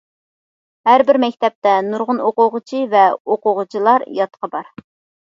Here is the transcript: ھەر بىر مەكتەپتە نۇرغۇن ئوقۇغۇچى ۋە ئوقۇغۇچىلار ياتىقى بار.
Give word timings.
ھەر 0.89 1.01
بىر 1.09 1.17
مەكتەپتە 1.23 1.73
نۇرغۇن 1.89 2.21
ئوقۇغۇچى 2.29 2.79
ۋە 2.93 3.03
ئوقۇغۇچىلار 3.35 4.07
ياتىقى 4.21 4.51
بار. 4.57 4.73